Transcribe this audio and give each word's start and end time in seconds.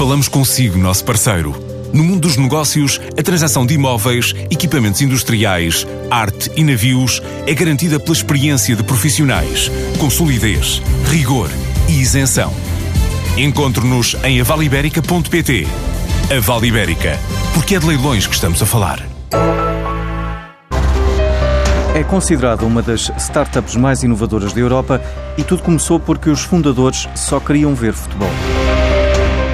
Falamos 0.00 0.28
consigo, 0.28 0.78
nosso 0.78 1.04
parceiro. 1.04 1.54
No 1.92 2.02
mundo 2.02 2.20
dos 2.20 2.38
negócios, 2.38 2.98
a 3.18 3.22
transação 3.22 3.66
de 3.66 3.74
imóveis, 3.74 4.34
equipamentos 4.50 5.02
industriais, 5.02 5.86
arte 6.10 6.50
e 6.56 6.64
navios 6.64 7.20
é 7.46 7.52
garantida 7.52 8.00
pela 8.00 8.16
experiência 8.16 8.74
de 8.74 8.82
profissionais, 8.82 9.70
com 9.98 10.08
solidez, 10.08 10.80
rigor 11.10 11.50
e 11.86 12.00
isenção. 12.00 12.50
Encontre-nos 13.36 14.16
em 14.24 14.40
avaliberica.pt. 14.40 15.68
A 16.34 16.40
Vale 16.40 16.68
Ibérica, 16.68 17.18
porque 17.52 17.74
é 17.74 17.78
de 17.78 17.86
leilões 17.86 18.26
que 18.26 18.34
estamos 18.34 18.62
a 18.62 18.64
falar. 18.64 19.06
É 21.94 22.02
considerada 22.04 22.64
uma 22.64 22.80
das 22.80 23.12
startups 23.18 23.76
mais 23.76 24.02
inovadoras 24.02 24.54
da 24.54 24.60
Europa 24.60 24.98
e 25.36 25.44
tudo 25.44 25.62
começou 25.62 26.00
porque 26.00 26.30
os 26.30 26.40
fundadores 26.40 27.06
só 27.14 27.38
queriam 27.38 27.74
ver 27.74 27.92
futebol. 27.92 28.30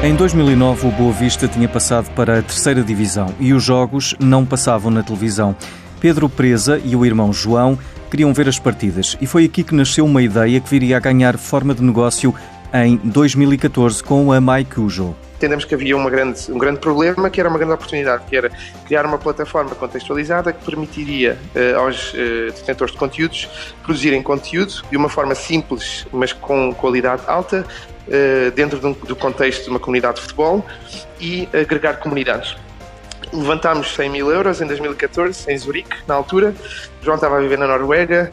Em 0.00 0.14
2009, 0.14 0.86
o 0.86 0.90
Boa 0.92 1.12
Vista 1.12 1.48
tinha 1.48 1.68
passado 1.68 2.08
para 2.14 2.38
a 2.38 2.42
terceira 2.42 2.84
divisão 2.84 3.34
e 3.40 3.52
os 3.52 3.64
jogos 3.64 4.14
não 4.20 4.46
passavam 4.46 4.92
na 4.92 5.02
televisão. 5.02 5.56
Pedro 5.98 6.28
Presa 6.28 6.80
e 6.84 6.94
o 6.94 7.04
irmão 7.04 7.32
João 7.32 7.76
queriam 8.08 8.32
ver 8.32 8.48
as 8.48 8.60
partidas 8.60 9.16
e 9.20 9.26
foi 9.26 9.44
aqui 9.44 9.64
que 9.64 9.74
nasceu 9.74 10.06
uma 10.06 10.22
ideia 10.22 10.60
que 10.60 10.70
viria 10.70 10.96
a 10.96 11.00
ganhar 11.00 11.36
forma 11.36 11.74
de 11.74 11.82
negócio 11.82 12.32
em 12.72 12.96
2014 12.96 14.00
com 14.04 14.32
a 14.32 14.40
MyCujo 14.40 15.16
entendemos 15.38 15.64
que 15.64 15.74
havia 15.74 15.96
uma 15.96 16.10
grande, 16.10 16.50
um 16.50 16.58
grande 16.58 16.80
problema, 16.80 17.30
que 17.30 17.38
era 17.40 17.48
uma 17.48 17.58
grande 17.58 17.74
oportunidade, 17.74 18.24
que 18.28 18.36
era 18.36 18.50
criar 18.84 19.06
uma 19.06 19.16
plataforma 19.16 19.74
contextualizada 19.74 20.52
que 20.52 20.64
permitiria 20.64 21.38
uh, 21.54 21.78
aos 21.78 22.12
uh, 22.12 22.52
detentores 22.52 22.92
de 22.92 22.98
conteúdos 22.98 23.48
produzirem 23.84 24.20
conteúdo 24.20 24.82
de 24.90 24.96
uma 24.96 25.08
forma 25.08 25.36
simples, 25.36 26.06
mas 26.12 26.32
com 26.32 26.74
qualidade 26.74 27.22
alta, 27.26 27.64
uh, 27.64 28.50
dentro 28.50 28.80
de 28.80 28.86
um, 28.86 28.92
do 28.92 29.14
contexto 29.14 29.64
de 29.64 29.70
uma 29.70 29.78
comunidade 29.78 30.16
de 30.16 30.22
futebol 30.22 30.66
e 31.20 31.48
agregar 31.52 31.94
comunidades 31.98 32.56
levantámos 33.32 33.94
100 33.94 34.10
mil 34.10 34.30
euros 34.30 34.60
em 34.60 34.66
2014 34.66 35.50
em 35.50 35.58
Zurique, 35.58 35.96
na 36.06 36.14
altura. 36.14 36.54
João 37.02 37.14
estava 37.14 37.38
a 37.38 37.40
viver 37.40 37.58
na 37.58 37.66
Noruega 37.66 38.32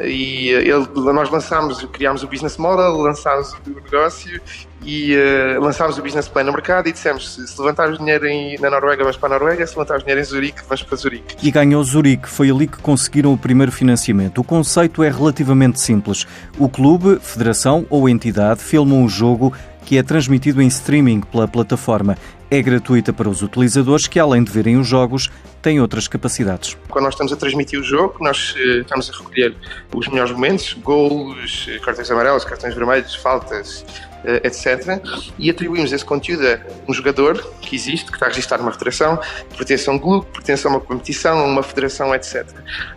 e 0.00 0.48
ele, 0.48 0.86
nós 1.12 1.30
lançámos, 1.30 1.82
criámos 1.92 2.22
o 2.22 2.28
business 2.28 2.56
model, 2.56 2.96
lançámos 2.96 3.52
o 3.52 3.70
negócio 3.70 4.40
e 4.82 5.14
uh, 5.16 5.60
lançámos 5.60 5.98
o 5.98 6.02
business 6.02 6.28
plan 6.28 6.44
no 6.44 6.52
mercado 6.52 6.88
e 6.88 6.92
dissemos 6.92 7.34
se, 7.34 7.60
levantares 7.60 7.98
dinheiro 7.98 8.26
em, 8.26 8.58
na 8.58 8.70
Noruega 8.70 9.02
vamos 9.02 9.16
para 9.16 9.36
a 9.36 9.38
Noruega, 9.38 9.66
se 9.66 9.74
levantares 9.74 10.02
dinheiro 10.02 10.20
em 10.20 10.24
Zurique 10.24 10.60
vamos 10.66 10.82
para 10.82 10.96
Zurique. 10.96 11.36
E 11.46 11.50
ganhou 11.50 11.82
Zurique, 11.84 12.28
foi 12.28 12.50
ali 12.50 12.66
que 12.66 12.78
conseguiram 12.78 13.32
o 13.32 13.38
primeiro 13.38 13.70
financiamento. 13.70 14.40
O 14.40 14.44
conceito 14.44 15.02
é 15.02 15.10
relativamente 15.10 15.80
simples. 15.80 16.26
O 16.58 16.68
clube, 16.68 17.18
federação 17.20 17.86
ou 17.90 18.08
entidade 18.08 18.60
filmam 18.60 19.04
o 19.04 19.08
jogo 19.08 19.52
que 19.86 19.96
é 19.96 20.02
transmitido 20.02 20.60
em 20.60 20.66
streaming 20.66 21.20
pela 21.20 21.46
plataforma. 21.46 22.18
É 22.50 22.60
gratuita 22.60 23.12
para 23.12 23.28
os 23.28 23.40
utilizadores 23.40 24.08
que, 24.08 24.18
além 24.18 24.42
de 24.42 24.50
verem 24.50 24.76
os 24.76 24.86
jogos, 24.86 25.30
têm 25.62 25.80
outras 25.80 26.08
capacidades. 26.08 26.76
Quando 26.88 27.04
nós 27.04 27.14
estamos 27.14 27.32
a 27.32 27.36
transmitir 27.36 27.78
o 27.78 27.82
jogo, 27.84 28.16
nós 28.20 28.54
uh, 28.54 28.80
estamos 28.80 29.08
a 29.08 29.12
recolher 29.12 29.54
os 29.94 30.08
melhores 30.08 30.32
momentos, 30.32 30.74
golos, 30.74 31.66
eh, 31.68 31.78
cartões 31.78 32.10
amarelos, 32.10 32.44
cartões 32.44 32.74
vermelhos, 32.74 33.14
faltas, 33.14 33.84
uh, 34.24 34.44
etc. 34.44 35.00
E 35.38 35.50
atribuímos 35.50 35.92
esse 35.92 36.04
conteúdo 36.04 36.46
a 36.46 36.60
um 36.88 36.92
jogador 36.92 37.40
que 37.60 37.76
existe, 37.76 38.06
que 38.06 38.16
está 38.16 38.26
registrado 38.26 38.64
numa 38.64 38.72
federação, 38.72 39.16
que 39.50 39.56
pertence 39.56 39.88
a 39.88 39.92
um 39.92 39.98
clube, 39.98 40.26
pertence 40.32 40.66
a 40.66 40.70
uma 40.70 40.80
competição, 40.80 41.38
a 41.38 41.44
uma 41.44 41.62
federação, 41.62 42.12
etc. 42.12 42.44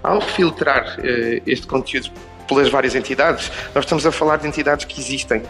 Ao 0.01 0.21
filtrar 0.21 0.97
este 1.45 1.67
conteúdo 1.67 2.11
pelas 2.47 2.69
várias 2.69 2.95
entidades, 2.95 3.51
nós 3.75 3.85
estamos 3.85 4.05
a 4.07 4.11
falar 4.11 4.37
de 4.37 4.47
entidades 4.47 4.85
que 4.85 4.99
existem 4.99 5.43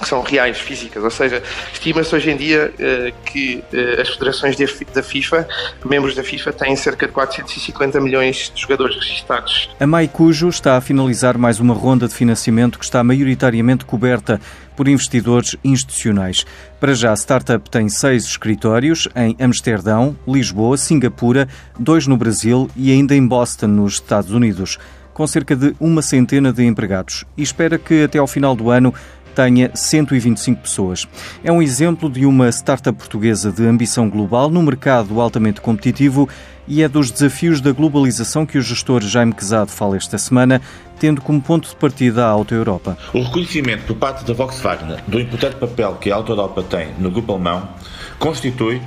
que 0.00 0.08
são 0.08 0.22
reais, 0.22 0.58
físicas, 0.58 1.02
ou 1.04 1.10
seja, 1.10 1.42
estima-se 1.72 2.14
hoje 2.14 2.30
em 2.30 2.36
dia 2.36 2.72
uh, 2.74 3.12
que 3.24 3.62
uh, 3.72 4.00
as 4.00 4.08
federações 4.08 4.56
de, 4.56 4.66
da 4.94 5.02
FIFA, 5.02 5.46
membros 5.84 6.14
da 6.14 6.24
FIFA, 6.24 6.52
têm 6.52 6.74
cerca 6.74 7.06
de 7.06 7.12
450 7.12 8.00
milhões 8.00 8.50
de 8.54 8.60
jogadores 8.60 8.96
registados. 8.96 9.68
A 9.78 9.86
Maicujo 9.86 10.48
está 10.48 10.76
a 10.76 10.80
finalizar 10.80 11.36
mais 11.36 11.60
uma 11.60 11.74
ronda 11.74 12.08
de 12.08 12.14
financiamento 12.14 12.78
que 12.78 12.84
está 12.84 13.04
maioritariamente 13.04 13.84
coberta 13.84 14.40
por 14.74 14.88
investidores 14.88 15.56
institucionais. 15.62 16.46
Para 16.80 16.94
já, 16.94 17.12
a 17.12 17.16
startup 17.16 17.68
tem 17.68 17.88
seis 17.88 18.24
escritórios 18.24 19.06
em 19.14 19.36
Amsterdão, 19.38 20.16
Lisboa, 20.26 20.78
Singapura, 20.78 21.46
dois 21.78 22.06
no 22.06 22.16
Brasil 22.16 22.70
e 22.74 22.90
ainda 22.90 23.14
em 23.14 23.26
Boston, 23.26 23.66
nos 23.66 23.94
Estados 23.94 24.30
Unidos 24.30 24.78
com 25.20 25.26
cerca 25.26 25.54
de 25.54 25.76
uma 25.78 26.00
centena 26.00 26.50
de 26.50 26.64
empregados 26.64 27.26
e 27.36 27.42
espera 27.42 27.78
que 27.78 28.04
até 28.04 28.18
ao 28.18 28.26
final 28.26 28.56
do 28.56 28.70
ano 28.70 28.94
tenha 29.34 29.70
125 29.74 30.62
pessoas. 30.62 31.06
É 31.42 31.50
um 31.50 31.62
exemplo 31.62 32.10
de 32.10 32.26
uma 32.26 32.48
startup 32.50 32.96
portuguesa 32.98 33.50
de 33.50 33.66
ambição 33.66 34.08
global 34.08 34.50
no 34.50 34.62
mercado 34.62 35.20
altamente 35.20 35.60
competitivo 35.60 36.28
e 36.66 36.82
é 36.82 36.88
dos 36.88 37.10
desafios 37.10 37.60
da 37.60 37.72
globalização 37.72 38.46
que 38.46 38.56
o 38.56 38.62
gestor 38.62 39.02
Jaime 39.02 39.32
Quezado 39.32 39.70
fala 39.70 39.96
esta 39.96 40.18
semana, 40.18 40.60
tendo 41.00 41.20
como 41.20 41.40
ponto 41.40 41.68
de 41.68 41.74
partida 41.74 42.24
a 42.24 42.28
Auto 42.28 42.54
Europa. 42.54 42.96
O 43.12 43.22
reconhecimento 43.22 43.84
por 43.86 43.96
parte 43.96 44.24
da 44.24 44.32
Volkswagen 44.32 44.96
do 45.08 45.18
importante 45.18 45.56
papel 45.56 45.96
que 45.96 46.12
a 46.12 46.14
Auto 46.14 46.32
Europa 46.32 46.62
tem 46.62 46.94
no 46.98 47.10
grupo 47.10 47.32
alemão 47.32 47.68
constitui 48.18 48.80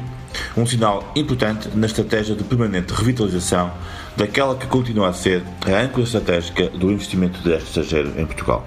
um 0.56 0.66
sinal 0.66 1.12
importante 1.16 1.70
na 1.76 1.86
estratégia 1.86 2.36
de 2.36 2.44
permanente 2.44 2.94
revitalização 2.94 3.72
daquela 4.16 4.56
que 4.56 4.68
continua 4.68 5.10
a 5.10 5.14
ser 5.14 5.44
a 5.66 5.82
âncora 5.82 6.04
estratégica 6.04 6.70
do 6.70 6.92
investimento 6.92 7.42
direto 7.42 7.64
estrangeiro 7.64 8.14
em 8.18 8.26
Portugal. 8.26 8.66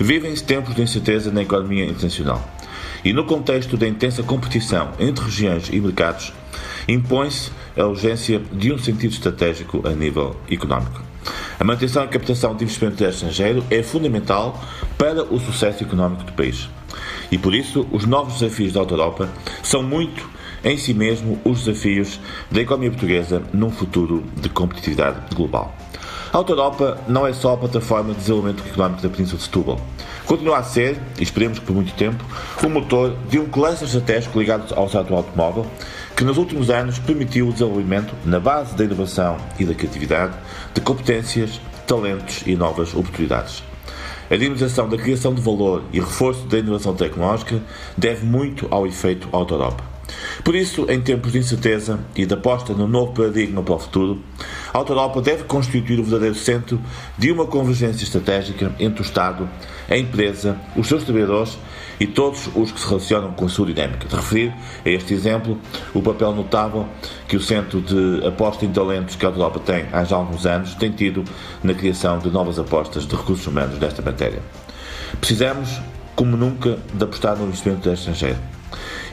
Vivem-se 0.00 0.44
tempos 0.44 0.74
de 0.76 0.82
incerteza 0.82 1.32
na 1.32 1.42
economia 1.42 1.84
internacional. 1.84 2.48
E 3.04 3.12
no 3.12 3.24
contexto 3.24 3.76
da 3.76 3.86
intensa 3.86 4.22
competição 4.22 4.92
entre 4.98 5.24
regiões 5.24 5.68
e 5.72 5.80
mercados, 5.80 6.32
impõe-se 6.86 7.50
a 7.76 7.84
urgência 7.84 8.40
de 8.52 8.72
um 8.72 8.78
sentido 8.78 9.12
estratégico 9.12 9.86
a 9.86 9.90
nível 9.90 10.36
económico. 10.50 11.02
A 11.58 11.64
manutenção 11.64 12.04
e 12.04 12.08
captação 12.08 12.54
de 12.54 12.62
investimento 12.62 13.02
estrangeiro 13.02 13.64
é 13.70 13.82
fundamental 13.82 14.62
para 14.96 15.24
o 15.24 15.40
sucesso 15.40 15.82
económico 15.82 16.22
do 16.22 16.32
país. 16.32 16.68
E 17.30 17.36
por 17.36 17.54
isso, 17.54 17.86
os 17.90 18.06
novos 18.06 18.38
desafios 18.38 18.72
da 18.72 18.80
Auto 18.80 18.94
Europa 18.94 19.28
são 19.62 19.82
muito 19.82 20.28
em 20.64 20.76
si 20.76 20.94
mesmo 20.94 21.38
os 21.44 21.64
desafios 21.64 22.20
da 22.50 22.60
economia 22.60 22.90
portuguesa 22.90 23.42
num 23.52 23.70
futuro 23.70 24.24
de 24.36 24.48
competitividade 24.48 25.34
global. 25.34 25.74
A 26.32 26.36
Auto 26.36 26.52
Europa 26.52 26.98
não 27.08 27.26
é 27.26 27.32
só 27.32 27.54
a 27.54 27.56
plataforma 27.56 28.12
de 28.12 28.18
desenvolvimento 28.18 28.62
económico 28.68 29.00
da 29.00 29.08
Península 29.08 29.38
de 29.38 29.44
Setúbal. 29.44 29.80
Continua 30.26 30.58
a 30.58 30.62
ser, 30.62 30.98
e 31.18 31.22
esperemos 31.22 31.58
que 31.58 31.64
por 31.64 31.74
muito 31.74 31.94
tempo, 31.94 32.22
o 32.62 32.68
motor 32.68 33.16
de 33.30 33.38
um 33.38 33.46
cluster 33.46 33.86
estratégico 33.86 34.38
ligado 34.38 34.74
ao 34.74 34.86
setor 34.88 35.14
automóvel, 35.14 35.66
que 36.14 36.24
nos 36.24 36.36
últimos 36.36 36.68
anos 36.68 36.98
permitiu 36.98 37.48
o 37.48 37.52
desenvolvimento, 37.52 38.12
na 38.26 38.38
base 38.38 38.74
da 38.76 38.84
inovação 38.84 39.38
e 39.58 39.64
da 39.64 39.72
criatividade, 39.72 40.34
de 40.74 40.82
competências, 40.82 41.58
talentos 41.86 42.42
e 42.44 42.54
novas 42.54 42.94
oportunidades. 42.94 43.62
A 44.30 44.36
dinamização 44.36 44.86
da 44.86 44.98
criação 44.98 45.32
de 45.32 45.40
valor 45.40 45.82
e 45.90 45.98
reforço 45.98 46.44
da 46.44 46.58
inovação 46.58 46.94
tecnológica 46.94 47.62
deve 47.96 48.26
muito 48.26 48.68
ao 48.70 48.86
efeito 48.86 49.26
Auto 49.32 49.54
Europa. 49.54 49.97
Por 50.44 50.54
isso, 50.54 50.86
em 50.88 51.00
tempos 51.00 51.32
de 51.32 51.38
incerteza 51.38 52.00
e 52.16 52.24
de 52.24 52.34
aposta 52.34 52.72
no 52.72 52.86
novo 52.86 53.12
paradigma 53.12 53.62
para 53.62 53.74
o 53.74 53.78
futuro, 53.78 54.22
a 54.72 54.78
Auto 54.78 54.92
Europa 54.92 55.20
deve 55.20 55.44
constituir 55.44 55.98
o 56.00 56.02
verdadeiro 56.02 56.34
centro 56.34 56.80
de 57.16 57.30
uma 57.30 57.46
convergência 57.46 58.04
estratégica 58.04 58.72
entre 58.78 59.02
o 59.02 59.04
Estado, 59.04 59.48
a 59.88 59.96
empresa, 59.96 60.56
os 60.76 60.86
seus 60.86 61.04
trabalhadores 61.04 61.58
e 62.00 62.06
todos 62.06 62.48
os 62.54 62.70
que 62.70 62.80
se 62.80 62.86
relacionam 62.86 63.32
com 63.32 63.46
a 63.46 63.48
sua 63.48 63.66
dinâmica. 63.66 64.06
De 64.06 64.14
referir 64.14 64.54
a 64.84 64.88
este 64.88 65.14
exemplo 65.14 65.58
o 65.92 66.00
papel 66.00 66.32
notável 66.34 66.86
que 67.26 67.36
o 67.36 67.40
Centro 67.40 67.80
de 67.80 68.26
Aposta 68.26 68.64
em 68.64 68.70
Talentos 68.70 69.16
que 69.16 69.26
a 69.26 69.28
Europa 69.28 69.60
tem 69.60 69.86
há 69.92 70.04
já 70.04 70.16
alguns 70.16 70.46
anos 70.46 70.74
tem 70.74 70.90
tido 70.90 71.24
na 71.62 71.74
criação 71.74 72.18
de 72.18 72.30
novas 72.30 72.58
apostas 72.58 73.06
de 73.06 73.14
recursos 73.14 73.46
humanos 73.46 73.78
nesta 73.78 74.02
matéria. 74.02 74.40
Precisamos, 75.20 75.80
como 76.14 76.36
nunca, 76.36 76.78
de 76.94 77.04
apostar 77.04 77.36
no 77.36 77.46
investimento 77.46 77.88
estrangeiro 77.90 78.38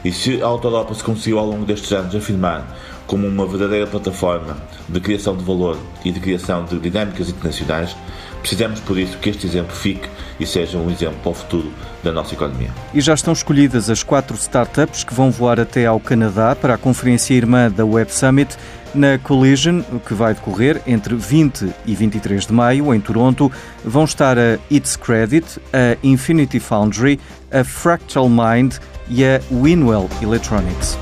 e 0.06 0.12
se 0.12 0.40
a 0.40 0.94
se 0.94 1.02
conseguiu 1.02 1.40
ao 1.40 1.46
longo 1.46 1.64
destes 1.64 1.90
anos 1.90 2.14
afirmar 2.14 2.64
como 3.08 3.26
uma 3.26 3.44
verdadeira 3.44 3.88
plataforma 3.88 4.56
de 4.88 5.00
criação 5.00 5.36
de 5.36 5.42
valor 5.42 5.76
e 6.04 6.12
de 6.12 6.20
criação 6.20 6.64
de 6.64 6.78
dinâmicas 6.78 7.28
internacionais, 7.28 7.96
precisamos 8.40 8.78
por 8.78 8.96
isso 8.96 9.18
que 9.18 9.30
este 9.30 9.48
exemplo 9.48 9.74
fique 9.74 10.08
e 10.38 10.46
seja 10.46 10.78
um 10.78 10.88
exemplo 10.88 11.18
para 11.22 11.30
o 11.30 11.34
futuro 11.34 11.72
da 12.04 12.12
nossa 12.12 12.34
economia. 12.34 12.70
E 12.94 13.00
já 13.00 13.14
estão 13.14 13.32
escolhidas 13.32 13.90
as 13.90 14.04
quatro 14.04 14.36
startups 14.36 15.02
que 15.02 15.12
vão 15.12 15.28
voar 15.28 15.58
até 15.58 15.86
ao 15.86 15.98
Canadá 15.98 16.54
para 16.54 16.74
a 16.74 16.78
conferência 16.78 17.34
irmã 17.34 17.68
da 17.68 17.84
Web 17.84 18.12
Summit 18.14 18.56
na 18.96 19.18
Collision, 19.18 19.82
que 20.06 20.14
vai 20.14 20.34
decorrer 20.34 20.80
entre 20.86 21.14
20 21.14 21.72
e 21.84 21.94
23 21.94 22.46
de 22.46 22.52
maio 22.52 22.94
em 22.94 23.00
Toronto. 23.00 23.50
Vão 23.84 24.04
estar 24.04 24.38
a 24.38 24.58
It's 24.70 24.96
Credit, 24.96 25.60
a 25.72 25.96
Infinity 26.02 26.58
Foundry, 26.58 27.20
a 27.52 27.62
Fractal 27.62 28.28
Mind 28.28 28.76
e 29.08 29.24
a 29.24 29.40
Winwell 29.52 30.08
Electronics. 30.22 30.98